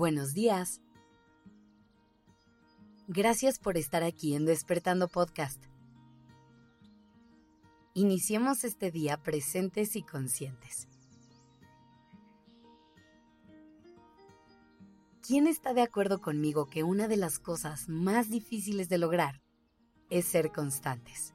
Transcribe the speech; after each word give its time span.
Buenos 0.00 0.32
días. 0.32 0.80
Gracias 3.06 3.58
por 3.58 3.76
estar 3.76 4.02
aquí 4.02 4.34
en 4.34 4.46
Despertando 4.46 5.08
Podcast. 5.08 5.62
Iniciemos 7.92 8.64
este 8.64 8.90
día 8.90 9.22
presentes 9.22 9.96
y 9.96 10.02
conscientes. 10.02 10.88
¿Quién 15.20 15.46
está 15.46 15.74
de 15.74 15.82
acuerdo 15.82 16.22
conmigo 16.22 16.64
que 16.70 16.82
una 16.82 17.06
de 17.06 17.18
las 17.18 17.38
cosas 17.38 17.86
más 17.90 18.30
difíciles 18.30 18.88
de 18.88 18.96
lograr 18.96 19.42
es 20.08 20.24
ser 20.24 20.50
constantes? 20.50 21.34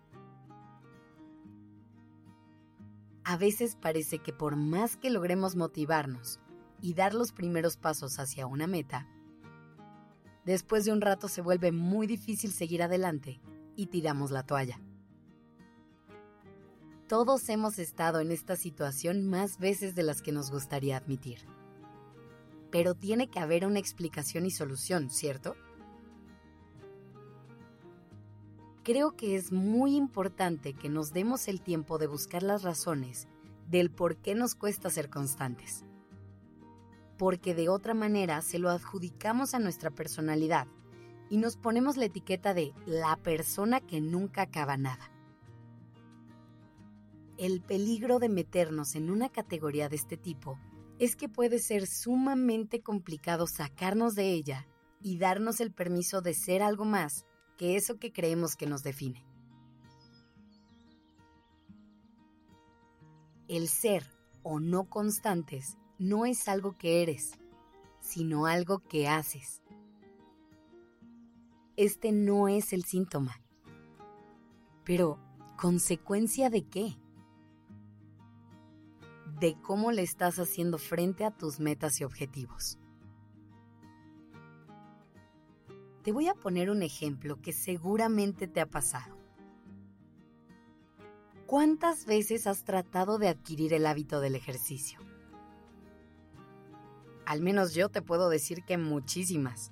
A 3.25 3.37
veces 3.37 3.75
parece 3.75 4.17
que 4.17 4.33
por 4.33 4.55
más 4.55 4.97
que 4.97 5.11
logremos 5.11 5.55
motivarnos 5.55 6.39
y 6.85 6.93
dar 6.93 7.15
los 7.15 7.31
primeros 7.31 7.77
pasos 7.77 8.19
hacia 8.19 8.45
una 8.45 8.67
meta, 8.67 9.07
después 10.45 10.85
de 10.85 10.91
un 10.91 11.01
rato 11.01 11.27
se 11.27 11.41
vuelve 11.41 11.71
muy 11.71 12.05
difícil 12.05 12.51
seguir 12.51 12.83
adelante 12.83 13.41
y 13.75 13.87
tiramos 13.87 14.29
la 14.29 14.43
toalla. 14.43 14.79
Todos 17.07 17.49
hemos 17.49 17.79
estado 17.79 18.19
en 18.19 18.29
esta 18.29 18.55
situación 18.55 19.27
más 19.27 19.57
veces 19.57 19.95
de 19.95 20.03
las 20.03 20.21
que 20.21 20.31
nos 20.31 20.51
gustaría 20.51 20.95
admitir. 20.95 21.39
Pero 22.69 22.93
tiene 22.93 23.31
que 23.31 23.39
haber 23.39 23.65
una 23.65 23.79
explicación 23.79 24.45
y 24.45 24.51
solución, 24.51 25.09
¿cierto? 25.09 25.55
Creo 28.83 29.15
que 29.15 29.35
es 29.35 29.51
muy 29.51 29.95
importante 29.95 30.73
que 30.73 30.89
nos 30.89 31.13
demos 31.13 31.47
el 31.47 31.61
tiempo 31.61 31.97
de 31.97 32.05
buscar 32.05 32.43
las 32.43 32.61
razones 32.61 33.27
del 33.67 33.89
por 33.89 34.17
qué 34.17 34.35
nos 34.35 34.53
cuesta 34.53 34.91
ser 34.91 35.09
constantes 35.09 35.83
porque 37.17 37.53
de 37.53 37.69
otra 37.69 37.93
manera 37.93 38.41
se 38.41 38.59
lo 38.59 38.69
adjudicamos 38.69 39.53
a 39.53 39.59
nuestra 39.59 39.91
personalidad 39.91 40.67
y 41.29 41.37
nos 41.37 41.57
ponemos 41.57 41.97
la 41.97 42.05
etiqueta 42.05 42.53
de 42.53 42.73
la 42.85 43.15
persona 43.17 43.79
que 43.79 44.01
nunca 44.01 44.43
acaba 44.43 44.77
nada. 44.77 45.11
El 47.37 47.61
peligro 47.61 48.19
de 48.19 48.29
meternos 48.29 48.95
en 48.95 49.09
una 49.09 49.29
categoría 49.29 49.89
de 49.89 49.95
este 49.97 50.17
tipo 50.17 50.57
es 50.99 51.15
que 51.15 51.27
puede 51.27 51.59
ser 51.59 51.87
sumamente 51.87 52.81
complicado 52.81 53.47
sacarnos 53.47 54.15
de 54.15 54.31
ella 54.31 54.67
y 55.01 55.17
darnos 55.17 55.59
el 55.59 55.71
permiso 55.71 56.21
de 56.21 56.33
ser 56.33 56.61
algo 56.61 56.85
más 56.85 57.25
que 57.57 57.75
eso 57.75 57.99
que 57.99 58.11
creemos 58.13 58.55
que 58.55 58.67
nos 58.67 58.83
define. 58.83 59.25
El 63.47 63.67
ser 63.67 64.09
o 64.43 64.59
no 64.59 64.85
constantes 64.85 65.77
no 65.97 66.25
es 66.25 66.47
algo 66.47 66.77
que 66.77 67.01
eres, 67.01 67.33
sino 67.99 68.45
algo 68.45 68.79
que 68.79 69.07
haces. 69.07 69.61
Este 71.77 72.11
no 72.11 72.47
es 72.47 72.73
el 72.73 72.83
síntoma. 72.83 73.41
Pero, 74.83 75.19
¿consecuencia 75.57 76.49
de 76.49 76.63
qué? 76.67 76.97
De 79.39 79.59
cómo 79.61 79.91
le 79.91 80.03
estás 80.03 80.39
haciendo 80.39 80.77
frente 80.77 81.25
a 81.25 81.31
tus 81.31 81.59
metas 81.59 81.99
y 81.99 82.03
objetivos. 82.03 82.77
Te 86.03 86.11
voy 86.11 86.27
a 86.27 86.35
poner 86.35 86.69
un 86.69 86.83
ejemplo 86.83 87.41
que 87.41 87.51
seguramente 87.51 88.47
te 88.47 88.61
ha 88.61 88.69
pasado. 88.69 89.17
¿Cuántas 91.47 92.05
veces 92.05 92.47
has 92.47 92.63
tratado 92.63 93.17
de 93.17 93.27
adquirir 93.27 93.73
el 93.73 93.85
hábito 93.85 94.19
del 94.19 94.35
ejercicio? 94.35 94.99
Al 97.25 97.41
menos 97.41 97.73
yo 97.73 97.89
te 97.89 98.01
puedo 98.01 98.29
decir 98.29 98.63
que 98.63 98.77
muchísimas. 98.77 99.71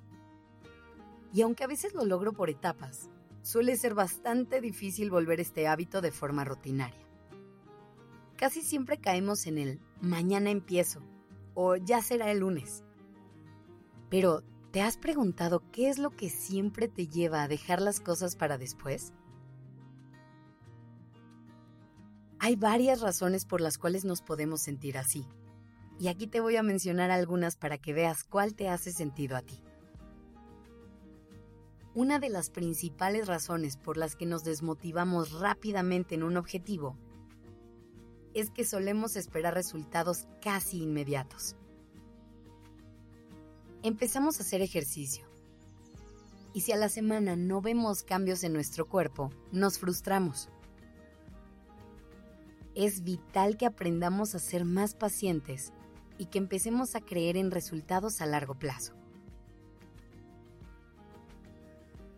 Y 1.32 1.42
aunque 1.42 1.64
a 1.64 1.68
veces 1.68 1.94
lo 1.94 2.04
logro 2.04 2.32
por 2.32 2.50
etapas, 2.50 3.10
suele 3.42 3.76
ser 3.76 3.94
bastante 3.94 4.60
difícil 4.60 5.10
volver 5.10 5.40
este 5.40 5.68
hábito 5.68 6.00
de 6.00 6.10
forma 6.10 6.44
rutinaria. 6.44 7.06
Casi 8.36 8.62
siempre 8.62 8.98
caemos 8.98 9.46
en 9.46 9.58
el 9.58 9.80
mañana 10.00 10.50
empiezo 10.50 11.00
o 11.54 11.76
ya 11.76 12.02
será 12.02 12.30
el 12.32 12.40
lunes. 12.40 12.82
Pero, 14.10 14.42
¿te 14.72 14.82
has 14.82 14.96
preguntado 14.96 15.62
qué 15.70 15.88
es 15.88 15.98
lo 15.98 16.10
que 16.10 16.30
siempre 16.30 16.88
te 16.88 17.06
lleva 17.06 17.42
a 17.42 17.48
dejar 17.48 17.80
las 17.80 18.00
cosas 18.00 18.34
para 18.34 18.58
después? 18.58 19.12
Hay 22.40 22.56
varias 22.56 23.00
razones 23.00 23.44
por 23.44 23.60
las 23.60 23.78
cuales 23.78 24.04
nos 24.04 24.20
podemos 24.20 24.60
sentir 24.60 24.98
así 24.98 25.26
y 25.98 26.08
aquí 26.08 26.26
te 26.26 26.40
voy 26.40 26.56
a 26.56 26.62
mencionar 26.62 27.10
algunas 27.10 27.56
para 27.56 27.78
que 27.78 27.92
veas 27.92 28.24
cuál 28.24 28.54
te 28.54 28.68
hace 28.68 28.92
sentido 28.92 29.36
a 29.36 29.42
ti. 29.42 29.62
Una 31.94 32.18
de 32.18 32.28
las 32.28 32.50
principales 32.50 33.28
razones 33.28 33.76
por 33.76 33.96
las 33.96 34.16
que 34.16 34.26
nos 34.26 34.42
desmotivamos 34.42 35.38
rápidamente 35.38 36.16
en 36.16 36.24
un 36.24 36.36
objetivo 36.36 36.98
es 38.34 38.50
que 38.50 38.64
solemos 38.64 39.14
esperar 39.14 39.54
resultados 39.54 40.26
casi 40.42 40.82
inmediatos. 40.82 41.54
Empezamos 43.84 44.38
a 44.38 44.42
hacer 44.42 44.60
ejercicio 44.60 45.24
y 46.52 46.62
si 46.62 46.72
a 46.72 46.76
la 46.76 46.88
semana 46.88 47.36
no 47.36 47.60
vemos 47.60 48.02
cambios 48.02 48.42
en 48.42 48.52
nuestro 48.52 48.88
cuerpo, 48.88 49.30
nos 49.52 49.78
frustramos. 49.78 50.48
Es 52.74 53.04
vital 53.04 53.56
que 53.56 53.66
aprendamos 53.66 54.34
a 54.34 54.40
ser 54.40 54.64
más 54.64 54.94
pacientes 54.94 55.72
y 56.18 56.26
que 56.26 56.38
empecemos 56.38 56.94
a 56.94 57.00
creer 57.00 57.36
en 57.36 57.50
resultados 57.50 58.20
a 58.20 58.26
largo 58.26 58.54
plazo. 58.54 58.94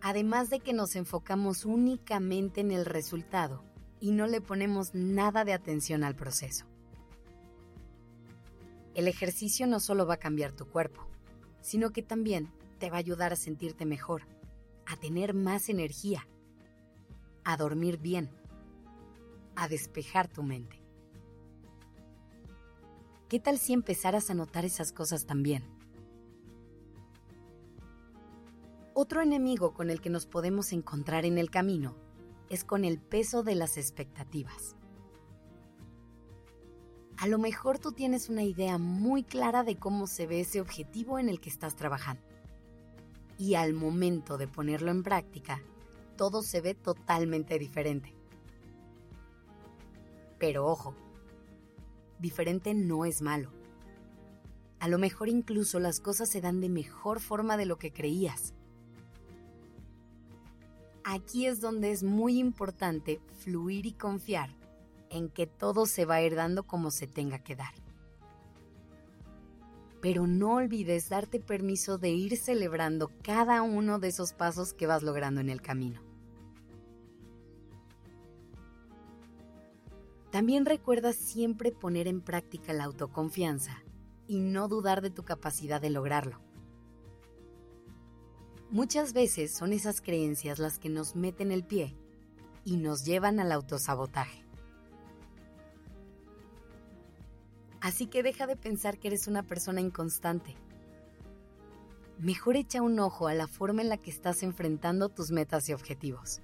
Además 0.00 0.50
de 0.50 0.60
que 0.60 0.72
nos 0.72 0.94
enfocamos 0.94 1.64
únicamente 1.64 2.60
en 2.60 2.70
el 2.70 2.84
resultado 2.84 3.64
y 4.00 4.12
no 4.12 4.26
le 4.26 4.40
ponemos 4.40 4.94
nada 4.94 5.44
de 5.44 5.52
atención 5.52 6.04
al 6.04 6.14
proceso. 6.14 6.66
El 8.94 9.08
ejercicio 9.08 9.66
no 9.66 9.80
solo 9.80 10.06
va 10.06 10.14
a 10.14 10.18
cambiar 10.18 10.52
tu 10.52 10.66
cuerpo, 10.66 11.06
sino 11.60 11.90
que 11.90 12.02
también 12.02 12.50
te 12.78 12.90
va 12.90 12.96
a 12.96 13.00
ayudar 13.00 13.32
a 13.32 13.36
sentirte 13.36 13.84
mejor, 13.84 14.22
a 14.86 14.96
tener 14.96 15.34
más 15.34 15.68
energía, 15.68 16.26
a 17.44 17.56
dormir 17.56 17.98
bien, 17.98 18.30
a 19.54 19.68
despejar 19.68 20.28
tu 20.28 20.42
mente. 20.42 20.85
¿Qué 23.28 23.40
tal 23.40 23.58
si 23.58 23.72
empezaras 23.72 24.30
a 24.30 24.34
notar 24.34 24.64
esas 24.64 24.92
cosas 24.92 25.26
también? 25.26 25.64
Otro 28.94 29.20
enemigo 29.20 29.74
con 29.74 29.90
el 29.90 30.00
que 30.00 30.10
nos 30.10 30.26
podemos 30.26 30.72
encontrar 30.72 31.24
en 31.24 31.36
el 31.36 31.50
camino 31.50 31.96
es 32.50 32.62
con 32.62 32.84
el 32.84 33.00
peso 33.00 33.42
de 33.42 33.56
las 33.56 33.78
expectativas. 33.78 34.76
A 37.16 37.26
lo 37.26 37.38
mejor 37.38 37.80
tú 37.80 37.90
tienes 37.90 38.28
una 38.28 38.44
idea 38.44 38.78
muy 38.78 39.24
clara 39.24 39.64
de 39.64 39.76
cómo 39.76 40.06
se 40.06 40.28
ve 40.28 40.42
ese 40.42 40.60
objetivo 40.60 41.18
en 41.18 41.28
el 41.28 41.40
que 41.40 41.50
estás 41.50 41.74
trabajando. 41.74 42.22
Y 43.38 43.54
al 43.54 43.72
momento 43.72 44.38
de 44.38 44.46
ponerlo 44.46 44.92
en 44.92 45.02
práctica, 45.02 45.60
todo 46.16 46.42
se 46.42 46.60
ve 46.60 46.74
totalmente 46.74 47.58
diferente. 47.58 48.14
Pero 50.38 50.66
ojo, 50.66 50.94
diferente 52.18 52.74
no 52.74 53.04
es 53.04 53.22
malo. 53.22 53.50
A 54.78 54.88
lo 54.88 54.98
mejor 54.98 55.28
incluso 55.28 55.80
las 55.80 56.00
cosas 56.00 56.28
se 56.28 56.40
dan 56.40 56.60
de 56.60 56.68
mejor 56.68 57.20
forma 57.20 57.56
de 57.56 57.66
lo 57.66 57.78
que 57.78 57.92
creías. 57.92 58.54
Aquí 61.04 61.46
es 61.46 61.60
donde 61.60 61.92
es 61.92 62.02
muy 62.02 62.38
importante 62.38 63.20
fluir 63.38 63.86
y 63.86 63.92
confiar 63.92 64.50
en 65.10 65.28
que 65.28 65.46
todo 65.46 65.86
se 65.86 66.04
va 66.04 66.16
a 66.16 66.22
ir 66.22 66.34
dando 66.34 66.66
como 66.66 66.90
se 66.90 67.06
tenga 67.06 67.38
que 67.38 67.56
dar. 67.56 67.74
Pero 70.02 70.26
no 70.26 70.54
olvides 70.54 71.08
darte 71.08 71.40
permiso 71.40 71.98
de 71.98 72.10
ir 72.10 72.36
celebrando 72.36 73.10
cada 73.22 73.62
uno 73.62 73.98
de 73.98 74.08
esos 74.08 74.32
pasos 74.32 74.72
que 74.72 74.86
vas 74.86 75.02
logrando 75.02 75.40
en 75.40 75.48
el 75.48 75.62
camino. 75.62 76.05
También 80.36 80.66
recuerda 80.66 81.14
siempre 81.14 81.72
poner 81.72 82.06
en 82.06 82.20
práctica 82.20 82.74
la 82.74 82.84
autoconfianza 82.84 83.82
y 84.26 84.40
no 84.40 84.68
dudar 84.68 85.00
de 85.00 85.08
tu 85.08 85.22
capacidad 85.22 85.80
de 85.80 85.88
lograrlo. 85.88 86.42
Muchas 88.68 89.14
veces 89.14 89.56
son 89.56 89.72
esas 89.72 90.02
creencias 90.02 90.58
las 90.58 90.78
que 90.78 90.90
nos 90.90 91.16
meten 91.16 91.52
el 91.52 91.64
pie 91.64 91.96
y 92.66 92.76
nos 92.76 93.06
llevan 93.06 93.40
al 93.40 93.50
autosabotaje. 93.50 94.44
Así 97.80 98.06
que 98.06 98.22
deja 98.22 98.46
de 98.46 98.56
pensar 98.56 98.98
que 98.98 99.08
eres 99.08 99.28
una 99.28 99.42
persona 99.42 99.80
inconstante. 99.80 100.54
Mejor 102.18 102.56
echa 102.56 102.82
un 102.82 103.00
ojo 103.00 103.26
a 103.26 103.32
la 103.32 103.46
forma 103.46 103.80
en 103.80 103.88
la 103.88 103.96
que 103.96 104.10
estás 104.10 104.42
enfrentando 104.42 105.08
tus 105.08 105.30
metas 105.30 105.66
y 105.70 105.72
objetivos. 105.72 106.42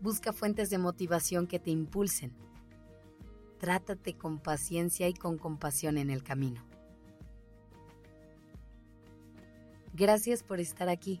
Busca 0.00 0.32
fuentes 0.32 0.70
de 0.70 0.78
motivación 0.78 1.46
que 1.46 1.58
te 1.58 1.70
impulsen. 1.70 2.32
Trátate 3.58 4.16
con 4.16 4.38
paciencia 4.38 5.08
y 5.08 5.14
con 5.14 5.36
compasión 5.36 5.98
en 5.98 6.08
el 6.08 6.22
camino. 6.22 6.64
Gracias 9.92 10.42
por 10.42 10.60
estar 10.60 10.88
aquí. 10.88 11.20